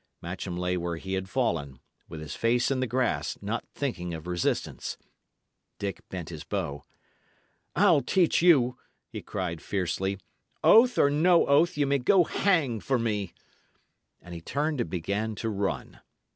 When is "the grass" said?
2.79-3.37